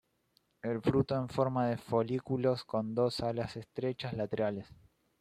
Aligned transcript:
El 0.63 0.81
fruto 0.81 1.13
en 1.15 1.29
forma 1.29 1.67
de 1.67 1.77
folículos 1.77 2.63
con 2.65 2.95
dos 2.95 3.19
alas 3.19 3.55
estrechas 3.55 4.13
laterales. 4.15 4.67